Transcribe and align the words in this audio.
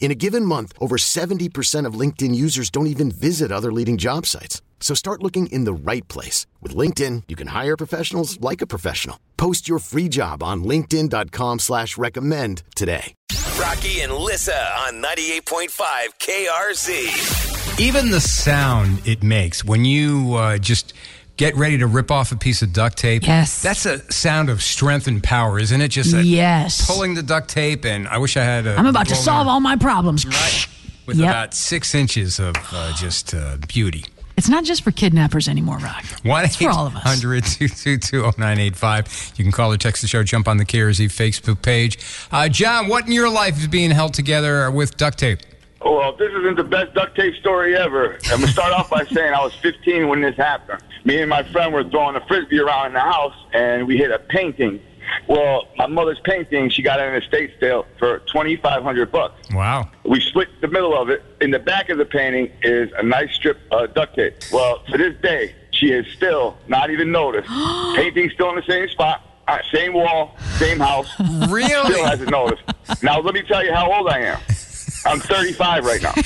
In 0.00 0.10
a 0.10 0.14
given 0.14 0.44
month, 0.44 0.72
over 0.80 0.96
70% 0.96 1.84
of 1.84 2.00
LinkedIn 2.00 2.34
users 2.34 2.70
don't 2.70 2.86
even 2.86 3.10
visit 3.10 3.52
other 3.52 3.70
leading 3.70 3.98
job 3.98 4.24
sites. 4.24 4.62
So 4.80 4.94
start 4.94 5.22
looking 5.22 5.48
in 5.48 5.64
the 5.64 5.72
right 5.74 6.06
place. 6.08 6.46
With 6.62 6.74
LinkedIn, 6.74 7.24
you 7.28 7.36
can 7.36 7.48
hire 7.48 7.76
professionals 7.76 8.40
like 8.40 8.62
a 8.62 8.66
professional. 8.66 9.20
Post 9.36 9.68
your 9.68 9.80
free 9.80 10.08
job 10.08 10.42
on 10.42 10.64
linkedin.com 10.64 11.58
slash 11.58 11.98
recommend 11.98 12.62
today. 12.74 13.14
Rocky 13.60 14.00
and 14.00 14.12
Lissa 14.12 14.58
on 14.78 15.02
98.5 15.02 15.66
KRZ. 16.20 17.80
Even 17.80 18.10
the 18.10 18.20
sound 18.20 19.00
it 19.06 19.22
makes 19.22 19.64
when 19.64 19.84
you 19.84 20.34
uh, 20.34 20.58
just 20.58 20.94
get 21.38 21.56
ready 21.56 21.78
to 21.78 21.86
rip 21.86 22.10
off 22.10 22.30
a 22.32 22.36
piece 22.36 22.60
of 22.60 22.72
duct 22.74 22.98
tape. 22.98 23.26
Yes. 23.26 23.62
That's 23.62 23.86
a 23.86 24.00
sound 24.12 24.50
of 24.50 24.60
strength 24.62 25.06
and 25.06 25.22
power, 25.22 25.58
isn't 25.58 25.80
it? 25.80 25.88
Just 25.88 26.12
a 26.12 26.22
Yes. 26.22 26.86
pulling 26.86 27.14
the 27.14 27.22
duct 27.22 27.48
tape, 27.48 27.86
and 27.86 28.06
I 28.06 28.18
wish 28.18 28.36
I 28.36 28.44
had 28.44 28.66
a. 28.66 28.76
I'm 28.76 28.86
about 28.86 29.08
to 29.08 29.14
solve 29.16 29.46
all 29.48 29.60
my 29.60 29.76
problems. 29.76 30.26
with 31.06 31.16
Yep. 31.16 31.26
about 31.30 31.54
six 31.54 31.94
inches 31.94 32.38
of 32.38 32.54
uh, 32.70 32.92
just 32.94 33.32
uh, 33.32 33.56
beauty. 33.66 34.04
It's 34.36 34.48
not 34.48 34.62
just 34.64 34.84
for 34.84 34.90
kidnappers 34.92 35.48
anymore, 35.48 35.78
Rock. 35.78 36.04
One 36.22 36.44
It's 36.44 36.56
for 36.56 36.68
all 36.70 36.86
of 36.86 36.94
us. 36.94 37.02
800 37.06 37.44
222 37.44 38.22
0985. 38.22 39.32
You 39.36 39.44
can 39.44 39.50
call 39.50 39.72
or 39.72 39.76
text 39.78 40.02
the 40.02 40.06
show, 40.08 40.22
jump 40.22 40.46
on 40.46 40.58
the 40.58 40.64
KRZ 40.64 41.06
Facebook 41.06 41.62
page. 41.62 41.98
Uh, 42.30 42.48
John, 42.48 42.88
what 42.88 43.06
in 43.06 43.12
your 43.12 43.28
life 43.30 43.58
is 43.58 43.66
being 43.68 43.90
held 43.90 44.12
together 44.14 44.70
with 44.70 44.96
duct 44.96 45.18
tape? 45.18 45.40
Oh, 45.80 45.96
Well, 45.96 46.12
this 46.16 46.30
isn't 46.32 46.56
the 46.56 46.64
best 46.64 46.92
duct 46.94 47.16
tape 47.16 47.34
story 47.36 47.76
ever. 47.76 48.18
I'm 48.30 48.40
gonna 48.40 48.52
start 48.52 48.72
off 48.72 48.90
by 48.90 49.04
saying 49.06 49.32
I 49.32 49.42
was 49.42 49.54
15 49.54 50.08
when 50.08 50.20
this 50.20 50.36
happened. 50.36 50.82
Me 51.08 51.22
and 51.22 51.30
my 51.30 51.42
friend 51.42 51.72
were 51.72 51.82
throwing 51.84 52.16
a 52.16 52.26
frisbee 52.26 52.58
around 52.60 52.88
in 52.88 52.92
the 52.92 53.00
house, 53.00 53.32
and 53.54 53.86
we 53.86 53.96
hit 53.96 54.10
a 54.10 54.18
painting. 54.18 54.78
Well, 55.26 55.66
my 55.78 55.86
mother's 55.86 56.20
painting, 56.22 56.68
she 56.68 56.82
got 56.82 57.00
it 57.00 57.04
in 57.04 57.14
an 57.14 57.22
estate 57.22 57.52
sale 57.58 57.86
for 57.98 58.18
2,500 58.30 59.10
bucks. 59.10 59.50
Wow. 59.54 59.88
We 60.04 60.20
split 60.20 60.48
the 60.60 60.68
middle 60.68 60.94
of 60.94 61.08
it. 61.08 61.22
In 61.40 61.50
the 61.50 61.60
back 61.60 61.88
of 61.88 61.96
the 61.96 62.04
painting 62.04 62.52
is 62.62 62.90
a 62.98 63.02
nice 63.02 63.32
strip 63.34 63.56
of 63.70 63.94
duct 63.94 64.16
tape. 64.16 64.34
Well, 64.52 64.80
to 64.90 64.98
this 64.98 65.14
day, 65.22 65.54
she 65.70 65.92
has 65.92 66.04
still 66.14 66.58
not 66.68 66.90
even 66.90 67.10
noticed. 67.10 67.48
Painting 67.96 68.28
still 68.34 68.50
in 68.50 68.56
the 68.56 68.62
same 68.68 68.86
spot, 68.90 69.22
uh, 69.48 69.60
same 69.72 69.94
wall, 69.94 70.36
same 70.58 70.78
house. 70.78 71.08
Really? 71.48 71.70
Still 71.90 72.04
hasn't 72.04 72.30
noticed. 72.30 72.62
Now, 73.02 73.18
let 73.20 73.32
me 73.32 73.40
tell 73.40 73.64
you 73.64 73.72
how 73.72 73.90
old 73.90 74.08
I 74.10 74.18
am. 74.18 74.38
I'm 75.06 75.20
35 75.20 75.84
right 75.86 76.02
now. 76.02 76.12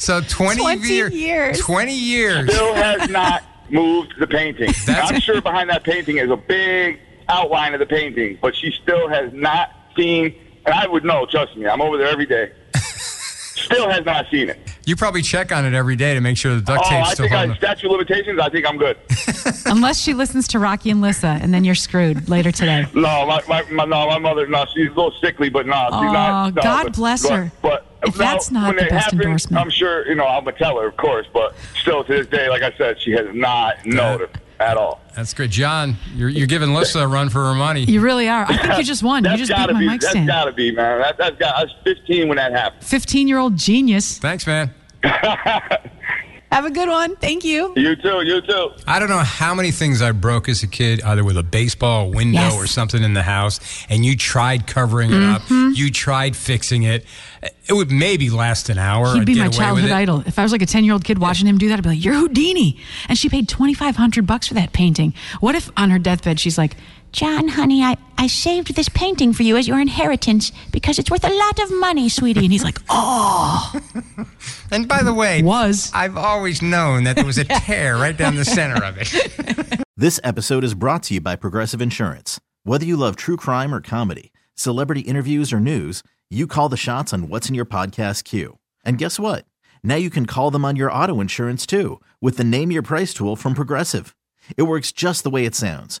So 0.00 0.22
20, 0.22 0.62
20 0.62 0.88
year- 0.88 1.10
years. 1.10 1.58
20 1.60 1.92
years. 1.92 2.50
Still 2.54 2.72
has 2.72 3.10
not 3.10 3.42
moved 3.70 4.14
the 4.18 4.26
painting. 4.26 4.72
That's- 4.86 5.10
I'm 5.12 5.20
sure 5.20 5.40
behind 5.40 5.70
that 5.70 5.84
painting 5.84 6.18
is 6.18 6.30
a 6.30 6.36
big 6.36 7.00
outline 7.28 7.74
of 7.74 7.80
the 7.80 7.86
painting, 7.86 8.38
but 8.40 8.54
she 8.56 8.72
still 8.82 9.08
has 9.08 9.32
not 9.32 9.70
seen, 9.96 10.34
and 10.66 10.74
I 10.74 10.86
would 10.86 11.04
know, 11.04 11.26
trust 11.26 11.56
me, 11.56 11.66
I'm 11.66 11.80
over 11.82 11.96
there 11.98 12.08
every 12.08 12.26
day. 12.26 12.52
Still 13.58 13.90
has 13.90 14.04
not 14.06 14.24
seen 14.30 14.48
it. 14.48 14.58
You 14.86 14.96
probably 14.96 15.20
check 15.20 15.52
on 15.52 15.66
it 15.66 15.74
every 15.74 15.96
day 15.96 16.14
to 16.14 16.20
make 16.22 16.38
sure 16.38 16.54
the 16.54 16.62
duct 16.62 16.84
Oh, 16.86 16.88
tape's 16.88 17.08
I 17.10 17.14
still 17.14 17.24
think 17.26 17.34
I 17.34 17.38
holding. 17.40 17.56
statute 17.56 17.86
of 17.86 17.92
limitations. 17.92 18.40
I 18.40 18.48
think 18.48 18.66
I'm 18.66 18.78
good. 18.78 18.96
Unless 19.66 20.00
she 20.00 20.14
listens 20.14 20.48
to 20.48 20.58
Rocky 20.58 20.88
and 20.90 21.02
Lissa, 21.02 21.38
and 21.42 21.52
then 21.52 21.64
you're 21.64 21.74
screwed 21.74 22.30
later 22.30 22.50
today. 22.50 22.86
No, 22.94 23.26
my, 23.26 23.42
my, 23.46 23.62
my 23.70 23.84
no, 23.84 24.06
my 24.06 24.18
mother, 24.18 24.46
no, 24.46 24.64
she's 24.72 24.86
a 24.86 24.94
little 24.94 25.12
sickly, 25.20 25.50
but 25.50 25.66
no, 25.66 25.74
she's 25.88 25.92
Aw, 25.94 26.12
not. 26.12 26.54
no, 26.54 26.62
God 26.62 26.84
but- 26.84 26.94
bless 26.96 27.22
but- 27.28 27.32
her. 27.36 27.52
But 27.60 27.86
If 28.02 28.18
now, 28.18 28.32
that's 28.32 28.50
not 28.50 28.68
when 28.68 28.76
the 28.76 28.84
it 28.86 28.90
best 28.90 29.04
happens, 29.06 29.20
endorsement. 29.22 29.60
I'm 29.60 29.70
sure 29.70 30.06
you 30.08 30.14
know 30.14 30.26
I'm 30.26 30.44
gonna 30.44 30.56
tell 30.56 30.78
her, 30.80 30.86
of 30.88 30.96
course. 30.96 31.26
But 31.32 31.54
still, 31.80 32.04
to 32.04 32.12
this 32.12 32.26
day, 32.28 32.48
like 32.48 32.62
I 32.62 32.72
said, 32.76 33.00
she 33.00 33.10
has 33.12 33.26
not 33.34 33.84
noticed 33.84 34.36
at 34.60 34.76
all. 34.76 35.00
That's 35.14 35.34
great. 35.34 35.50
John, 35.50 35.96
you're, 36.14 36.28
you're 36.28 36.46
giving 36.46 36.74
Lissa 36.74 37.00
a 37.00 37.08
run 37.08 37.28
for 37.28 37.44
her 37.44 37.54
money. 37.54 37.82
You 37.84 38.00
really 38.00 38.28
are. 38.28 38.44
I 38.48 38.56
think 38.56 38.78
you 38.78 38.84
just 38.84 39.02
won. 39.02 39.24
You 39.24 39.36
just 39.36 39.50
beat 39.50 39.72
my 39.72 39.78
be. 39.78 39.86
mic 39.86 40.00
That's 40.00 40.12
stand. 40.12 40.28
gotta 40.28 40.52
be, 40.52 40.70
man. 40.70 41.00
That, 41.00 41.16
that's 41.18 41.36
got. 41.38 41.56
I 41.56 41.62
was 41.64 41.74
15 41.84 42.28
when 42.28 42.36
that 42.36 42.52
happened. 42.52 42.84
15 42.84 43.28
year 43.28 43.38
old 43.38 43.56
genius. 43.56 44.18
Thanks, 44.18 44.46
man. 44.46 44.72
Have 46.50 46.64
a 46.64 46.70
good 46.70 46.88
one. 46.88 47.14
Thank 47.16 47.44
you. 47.44 47.72
You 47.76 47.94
too. 47.96 48.22
You 48.24 48.40
too. 48.40 48.70
I 48.86 48.98
don't 48.98 49.08
know 49.10 49.18
how 49.18 49.54
many 49.54 49.70
things 49.70 50.00
I 50.00 50.12
broke 50.12 50.48
as 50.48 50.62
a 50.62 50.66
kid, 50.66 51.02
either 51.02 51.22
with 51.22 51.36
a 51.36 51.42
baseball 51.42 52.10
window 52.10 52.40
Yes. 52.40 52.54
or 52.54 52.66
something 52.66 53.02
in 53.02 53.12
the 53.14 53.22
house, 53.22 53.60
and 53.90 54.04
you 54.04 54.16
tried 54.16 54.66
covering 54.66 55.10
it 55.12 55.22
up. 55.22 55.42
Mm-hmm. 55.42 55.72
You 55.74 55.90
tried 55.90 56.36
fixing 56.36 56.84
it. 56.84 57.04
It 57.68 57.72
would 57.74 57.90
maybe 57.90 58.30
last 58.30 58.70
an 58.70 58.78
hour. 58.78 59.14
He'd 59.14 59.26
be 59.26 59.38
my 59.38 59.48
childhood 59.48 59.90
idol. 59.90 60.22
If 60.26 60.38
I 60.38 60.42
was 60.42 60.50
like 60.52 60.62
a 60.62 60.66
10 60.66 60.84
year 60.84 60.94
old 60.94 61.04
kid 61.04 61.18
watching 61.18 61.46
him 61.46 61.58
do 61.58 61.68
that, 61.68 61.78
I'd 61.78 61.82
be 61.82 61.90
like, 61.90 62.04
You're 62.04 62.14
Houdini. 62.14 62.78
And 63.08 63.18
she 63.18 63.28
paid 63.28 63.48
2500 63.48 64.26
bucks 64.26 64.48
for 64.48 64.54
that 64.54 64.72
painting. 64.72 65.12
What 65.40 65.54
if 65.54 65.70
on 65.76 65.90
her 65.90 65.98
deathbed 65.98 66.40
she's 66.40 66.56
like, 66.58 66.76
John, 67.12 67.48
honey, 67.48 67.82
I, 67.82 67.96
I 68.18 68.26
saved 68.26 68.74
this 68.76 68.88
painting 68.90 69.32
for 69.32 69.42
you 69.42 69.56
as 69.56 69.66
your 69.66 69.80
inheritance 69.80 70.52
because 70.72 70.98
it's 70.98 71.10
worth 71.10 71.24
a 71.24 71.32
lot 71.32 71.58
of 71.58 71.70
money, 71.80 72.08
sweetie. 72.08 72.40
and 72.44 72.52
he's 72.52 72.62
like, 72.64 72.78
Oh, 72.90 73.72
And 74.70 74.86
by 74.86 75.02
the 75.02 75.14
way, 75.14 75.42
was. 75.42 75.90
I've 75.94 76.16
always 76.18 76.60
known 76.60 77.04
that 77.04 77.16
there 77.16 77.24
was 77.24 77.38
a 77.38 77.44
tear 77.64 77.96
right 77.96 78.16
down 78.16 78.36
the 78.36 78.44
center 78.44 78.82
of 78.84 78.96
it. 78.98 79.82
This 79.96 80.20
episode 80.22 80.62
is 80.62 80.74
brought 80.74 81.02
to 81.04 81.14
you 81.14 81.20
by 81.20 81.34
Progressive 81.34 81.82
Insurance. 81.82 82.38
Whether 82.62 82.84
you 82.84 82.96
love 82.96 83.16
true 83.16 83.36
crime 83.36 83.74
or 83.74 83.80
comedy, 83.80 84.30
celebrity 84.54 85.00
interviews 85.00 85.52
or 85.52 85.58
news, 85.58 86.04
you 86.30 86.46
call 86.46 86.68
the 86.68 86.76
shots 86.76 87.12
on 87.12 87.28
what's 87.28 87.48
in 87.48 87.56
your 87.56 87.64
podcast 87.64 88.22
queue. 88.22 88.58
And 88.84 88.96
guess 88.96 89.18
what? 89.18 89.44
Now 89.82 89.96
you 89.96 90.08
can 90.08 90.24
call 90.24 90.52
them 90.52 90.64
on 90.64 90.76
your 90.76 90.92
auto 90.92 91.20
insurance 91.20 91.66
too 91.66 92.00
with 92.20 92.36
the 92.36 92.44
Name 92.44 92.70
Your 92.70 92.82
Price 92.82 93.12
tool 93.12 93.34
from 93.34 93.54
Progressive. 93.54 94.14
It 94.56 94.62
works 94.64 94.92
just 94.92 95.24
the 95.24 95.30
way 95.30 95.44
it 95.44 95.56
sounds. 95.56 96.00